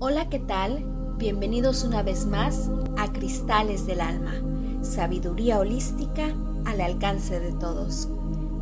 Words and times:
Hola, 0.00 0.28
¿qué 0.28 0.40
tal? 0.40 0.84
Bienvenidos 1.18 1.84
una 1.84 2.02
vez 2.02 2.26
más 2.26 2.68
a 2.98 3.12
Cristales 3.12 3.86
del 3.86 4.00
Alma, 4.00 4.32
sabiduría 4.82 5.60
holística 5.60 6.34
al 6.64 6.80
alcance 6.80 7.38
de 7.38 7.52
todos. 7.52 8.08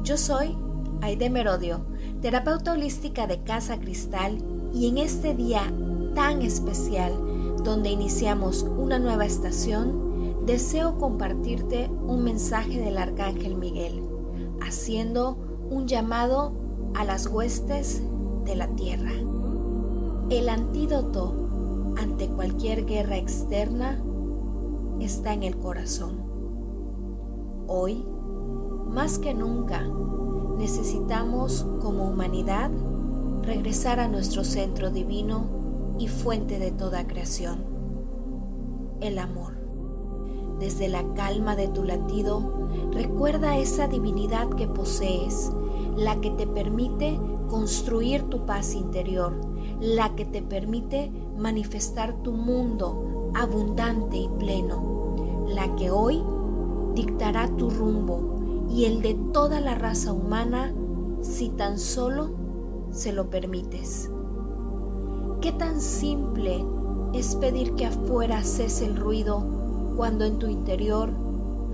Yo 0.05 0.19
soy 0.19 0.55
Aide 1.01 1.31
Merodio, 1.31 1.87
terapeuta 2.21 2.73
holística 2.73 3.27
de 3.27 3.43
Casa 3.43 3.81
Cristal 3.81 4.39
y 4.75 4.89
en 4.89 4.99
este 4.99 5.35
día 5.35 5.73
tan 6.15 6.43
especial 6.43 7.13
donde 7.65 7.89
iniciamos 7.89 8.65
una 8.65 8.99
nueva 8.99 9.25
estación, 9.25 10.45
deseo 10.45 10.99
compartirte 10.99 11.89
un 12.07 12.25
mensaje 12.25 12.79
del 12.79 12.99
Arcángel 12.99 13.57
Miguel, 13.57 14.03
haciendo 14.61 15.39
un 15.71 15.89
llamado 15.89 16.53
a 16.95 17.05
las 17.05 17.27
huestes 17.27 18.03
de 18.45 18.55
la 18.55 18.69
tierra. 18.77 19.13
El 20.33 20.49
antídoto 20.49 21.35
ante 21.99 22.27
cualquier 22.27 22.87
guerra 22.87 23.19
externa 23.19 24.03
está 24.99 25.35
en 25.35 25.43
el 25.43 25.59
corazón. 25.59 26.23
Hoy, 27.67 28.03
más 28.89 29.19
que 29.19 29.35
nunca, 29.35 29.87
necesitamos 30.57 31.67
como 31.83 32.09
humanidad 32.09 32.71
regresar 33.43 34.01
a 34.01 34.09
nuestro 34.09 34.43
centro 34.43 34.89
divino 34.89 35.97
y 35.99 36.09
fuente 36.09 36.59
de 36.59 36.71
toda 36.71 37.07
creación, 37.07 37.67
el 39.03 39.19
amor. 39.19 39.53
Desde 40.59 40.89
la 40.89 41.13
calma 41.13 41.57
de 41.57 41.69
tu 41.69 41.85
latido, 41.85 42.71
recuerda 42.91 43.59
esa 43.59 43.87
divinidad 43.87 44.49
que 44.49 44.67
posees, 44.67 45.53
la 45.95 46.23
que 46.23 46.31
te 46.31 46.47
permite 46.47 47.21
construir 47.51 48.23
tu 48.31 48.47
paz 48.47 48.75
interior, 48.75 49.52
la 49.83 50.15
que 50.15 50.25
te 50.25 50.43
permite 50.43 51.11
manifestar 51.37 52.15
tu 52.23 52.31
mundo 52.31 53.33
abundante 53.35 54.17
y 54.17 54.29
pleno, 54.39 55.17
la 55.49 55.75
que 55.75 55.91
hoy 55.91 56.23
dictará 56.95 57.49
tu 57.57 57.69
rumbo 57.69 58.69
y 58.71 58.85
el 58.85 59.03
de 59.03 59.15
toda 59.33 59.61
la 59.61 59.75
raza 59.75 60.13
humana 60.13 60.73
si 61.21 61.49
tan 61.49 61.81
solo 61.81 62.31
se 62.93 63.13
lo 63.13 63.29
permites. 63.29 64.09
¿Qué 65.41 65.51
tan 65.51 65.81
simple 65.81 66.65
es 67.13 67.35
pedir 67.35 67.75
que 67.75 67.87
afuera 67.87 68.45
cese 68.45 68.87
el 68.87 68.95
ruido 68.95 69.45
cuando 69.97 70.25
en 70.25 70.39
tu 70.39 70.47
interior 70.47 71.11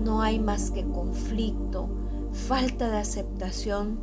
no 0.03 0.23
hay 0.23 0.39
más 0.39 0.71
que 0.71 0.83
conflicto, 0.83 1.89
falta 2.31 2.89
de 2.89 2.97
aceptación 2.97 3.99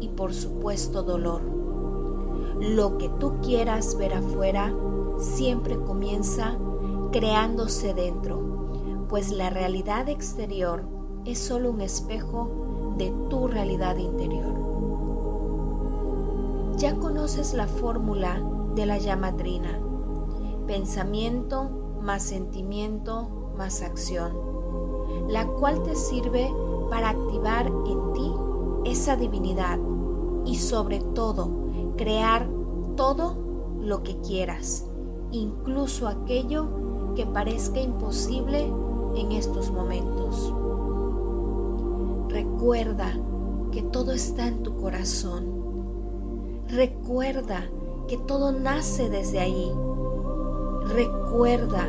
y 0.00 0.08
por 0.08 0.34
supuesto 0.34 1.04
dolor? 1.04 1.63
Lo 2.70 2.96
que 2.96 3.10
tú 3.10 3.34
quieras 3.42 3.98
ver 3.98 4.14
afuera 4.14 4.74
siempre 5.18 5.78
comienza 5.78 6.56
creándose 7.12 7.92
dentro, 7.92 9.04
pues 9.06 9.30
la 9.30 9.50
realidad 9.50 10.08
exterior 10.08 10.82
es 11.26 11.38
solo 11.38 11.70
un 11.70 11.82
espejo 11.82 12.94
de 12.96 13.12
tu 13.28 13.48
realidad 13.48 13.98
interior. 13.98 14.54
Ya 16.78 16.96
conoces 16.96 17.52
la 17.52 17.66
fórmula 17.66 18.42
de 18.74 18.86
la 18.86 18.96
llamadrina. 18.96 19.78
Pensamiento 20.66 21.68
más 22.00 22.22
sentimiento 22.22 23.52
más 23.58 23.82
acción, 23.82 24.32
la 25.28 25.46
cual 25.46 25.82
te 25.82 25.94
sirve 25.94 26.50
para 26.88 27.10
activar 27.10 27.66
en 27.66 28.12
ti 28.14 28.32
esa 28.86 29.16
divinidad 29.16 29.78
y 30.46 30.56
sobre 30.56 31.00
todo 31.00 31.50
crear 31.96 32.53
todo 32.96 33.36
lo 33.80 34.02
que 34.02 34.16
quieras, 34.20 34.86
incluso 35.30 36.08
aquello 36.08 37.14
que 37.14 37.26
parezca 37.26 37.80
imposible 37.80 38.72
en 39.16 39.32
estos 39.32 39.70
momentos. 39.70 40.52
Recuerda 42.28 43.12
que 43.70 43.82
todo 43.82 44.12
está 44.12 44.48
en 44.48 44.62
tu 44.62 44.76
corazón. 44.76 46.64
Recuerda 46.68 47.68
que 48.08 48.16
todo 48.16 48.52
nace 48.52 49.08
desde 49.10 49.40
ahí. 49.40 49.72
Recuerda 50.88 51.88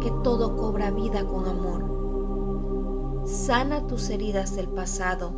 que 0.00 0.10
todo 0.22 0.56
cobra 0.56 0.90
vida 0.90 1.24
con 1.24 1.46
amor. 1.46 3.26
Sana 3.26 3.86
tus 3.86 4.08
heridas 4.10 4.56
del 4.56 4.68
pasado. 4.68 5.32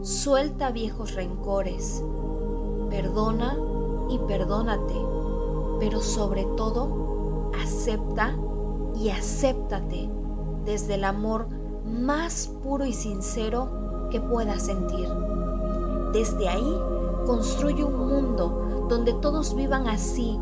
Suelta 0.00 0.70
viejos 0.70 1.14
rencores. 1.14 2.02
Perdona 2.88 3.58
y 4.08 4.18
perdónate. 4.18 4.94
Pero 5.80 6.00
sobre 6.00 6.44
todo, 6.56 7.50
acepta 7.60 8.36
y 8.96 9.10
acéptate 9.10 10.10
desde 10.64 10.94
el 10.94 11.04
amor 11.04 11.48
más 11.84 12.48
puro 12.62 12.84
y 12.84 12.92
sincero 12.92 14.08
que 14.10 14.20
puedas 14.20 14.62
sentir. 14.62 15.08
Desde 16.12 16.48
ahí, 16.48 16.78
construye 17.26 17.84
un 17.84 18.08
mundo 18.08 18.86
donde 18.88 19.12
todos 19.14 19.54
vivan 19.54 19.86
así, 19.88 20.38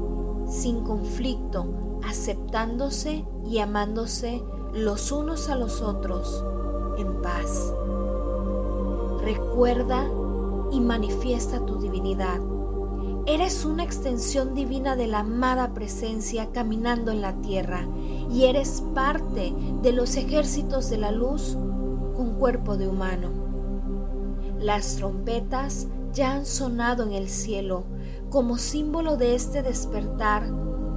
sin 0.47 0.84
conflicto, 0.84 1.66
aceptándose 2.09 3.27
y 3.44 3.59
amándose 3.59 4.43
los 4.72 5.10
unos 5.10 5.48
a 5.48 5.56
los 5.56 5.83
otros 5.83 6.44
en 6.98 7.21
paz. 7.22 7.75
Recuerda 9.22 10.09
y 10.71 10.81
manifiesta 10.81 11.65
tu 11.65 11.78
divinidad. 11.78 12.41
Eres 13.29 13.65
una 13.65 13.83
extensión 13.83 14.55
divina 14.55 14.95
de 14.95 15.09
la 15.09 15.19
amada 15.19 15.75
presencia 15.75 16.53
caminando 16.53 17.11
en 17.11 17.23
la 17.23 17.33
tierra 17.43 17.85
y 18.31 18.45
eres 18.45 18.85
parte 18.95 19.53
de 19.83 19.93
los 19.93 20.17
ejércitos 20.17 20.91
de 20.91 20.99
la 20.99 21.11
luz 21.11 21.59
con 22.17 22.35
cuerpo 22.39 22.77
de 22.77 22.87
humano. 22.87 23.31
Las 24.61 24.95
trompetas 24.95 25.89
ya 26.13 26.35
han 26.35 26.47
sonado 26.47 27.03
en 27.03 27.15
el 27.15 27.29
cielo 27.29 27.83
como 28.31 28.59
símbolo 28.59 29.17
de 29.17 29.35
este 29.35 29.65
despertar, 29.65 30.45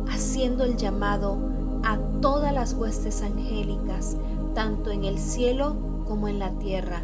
haciendo 0.07 0.65
el 0.65 0.77
llamado 0.77 1.39
a 1.83 1.97
todas 2.21 2.53
las 2.53 2.75
huestes 2.75 3.23
angélicas, 3.23 4.17
tanto 4.53 4.91
en 4.91 5.03
el 5.03 5.17
cielo 5.17 6.03
como 6.07 6.27
en 6.27 6.37
la 6.37 6.51
tierra. 6.59 7.01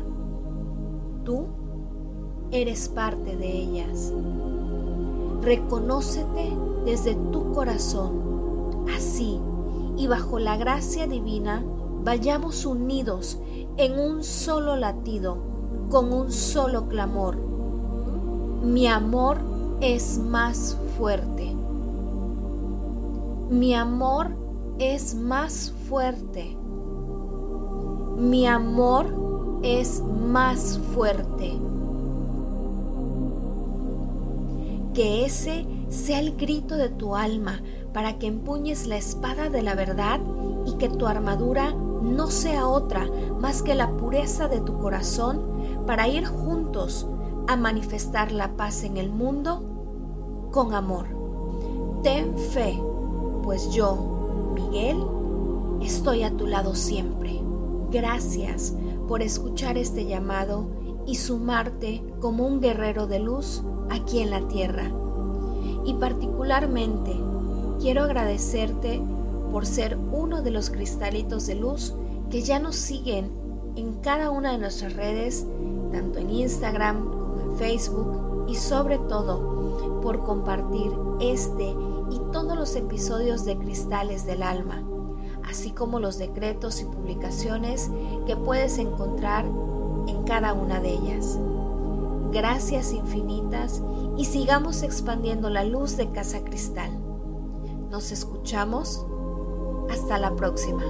Tú 1.24 1.48
eres 2.52 2.90
parte 2.90 3.36
de 3.36 3.52
ellas. 3.52 4.14
Reconócete 5.46 6.58
desde 6.86 7.14
tu 7.14 7.52
corazón, 7.54 8.84
así, 8.96 9.40
y 9.96 10.08
bajo 10.08 10.40
la 10.40 10.58
gracia 10.58 11.06
divina, 11.06 11.64
vayamos 12.04 12.66
unidos 12.66 13.38
en 13.78 14.00
un 14.00 14.24
solo 14.24 14.76
latido, 14.76 15.38
con 15.92 16.12
un 16.12 16.32
solo 16.32 16.88
clamor. 16.88 17.38
Mi 18.64 18.88
amor 18.88 19.38
es 19.82 20.18
más 20.18 20.80
fuerte. 20.98 21.56
Mi 23.48 23.76
amor 23.76 24.36
es 24.80 25.14
más 25.14 25.72
fuerte. 25.88 26.58
Mi 28.18 28.48
amor 28.48 29.60
es 29.62 30.02
más 30.02 30.80
fuerte. 30.96 31.54
Que 34.96 35.26
ese 35.26 35.68
sea 35.90 36.20
el 36.20 36.36
grito 36.36 36.78
de 36.78 36.90
tu 36.90 37.16
alma 37.16 37.62
para 37.94 38.18
que 38.18 38.28
empuñes 38.28 38.88
la 38.88 38.98
espada 38.98 39.50
de 39.50 39.62
la 39.62 39.76
verdad 39.76 40.20
y 40.66 40.74
que 40.78 40.90
tu 40.90 41.06
armadura 41.06 41.74
no 41.74 42.28
sea 42.28 42.68
otra 42.68 43.08
más 43.40 43.62
que 43.62 43.76
la 43.76 43.96
pureza 43.98 44.48
de 44.48 44.62
tu 44.62 44.80
corazón 44.80 45.42
para 45.86 46.08
ir 46.08 46.26
juntos 46.26 47.08
a 47.48 47.56
manifestar 47.56 48.32
la 48.32 48.56
paz 48.56 48.84
en 48.84 48.98
el 48.98 49.10
mundo 49.10 50.50
con 50.52 50.74
amor. 50.74 51.08
Ten 52.02 52.38
fe, 52.38 52.82
pues 53.44 53.70
yo, 53.72 54.54
Miguel, 54.56 54.98
estoy 55.82 56.24
a 56.24 56.32
tu 56.32 56.48
lado 56.48 56.74
siempre. 56.74 57.42
Gracias 57.92 58.74
por 59.08 59.22
escuchar 59.22 59.78
este 59.78 60.06
llamado 60.06 60.68
y 61.06 61.16
sumarte 61.16 62.04
como 62.20 62.46
un 62.46 62.62
guerrero 62.62 63.08
de 63.08 63.20
luz 63.20 63.64
aquí 63.90 64.20
en 64.20 64.32
la 64.32 64.48
tierra. 64.48 64.92
Y 65.86 65.94
particularmente 65.94 67.16
quiero 67.80 68.04
agradecerte 68.04 69.02
por 69.52 69.66
ser 69.66 69.98
uno 70.12 70.42
de 70.42 70.52
los 70.52 70.70
cristalitos 70.70 71.48
de 71.48 71.56
luz 71.56 71.94
que 72.30 72.42
ya 72.42 72.60
nos 72.60 72.76
siguen 72.76 73.32
en 73.76 73.94
cada 73.96 74.30
una 74.30 74.52
de 74.52 74.58
nuestras 74.58 74.94
redes, 74.94 75.46
tanto 75.92 76.20
en 76.20 76.32
Instagram 76.32 77.56
Facebook 77.58 78.46
y 78.48 78.56
sobre 78.56 78.98
todo 78.98 80.02
por 80.02 80.24
compartir 80.24 80.92
este 81.20 81.76
y 82.12 82.20
todos 82.32 82.58
los 82.58 82.76
episodios 82.76 83.46
de 83.46 83.58
Cristales 83.58 84.26
del 84.26 84.44
Alma, 84.44 84.84
así 85.44 85.72
como 85.72 86.00
los 86.00 86.18
decretos 86.18 86.82
y 86.82 86.86
publicaciones 86.86 87.90
que 88.26 88.36
puedes 88.36 88.78
encontrar 88.78 89.46
en 90.08 90.24
cada 90.24 90.54
una 90.54 90.80
de 90.80 90.94
ellas. 90.94 91.40
Gracias 92.32 92.94
infinitas 92.94 93.82
y 94.18 94.26
sigamos 94.26 94.84
expandiendo 94.84 95.50
la 95.50 95.64
luz 95.64 95.98
de 95.98 96.12
Casa 96.12 96.44
Cristal. 96.44 96.92
Nos 97.90 98.12
escuchamos. 98.12 99.06
Hasta 99.90 100.18
la 100.18 100.36
próxima. 100.36 100.84